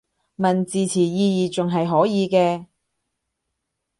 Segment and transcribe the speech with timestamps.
[0.35, 2.65] 問字詞意義仲係可以嘅